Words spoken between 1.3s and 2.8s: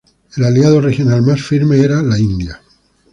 firme era la India.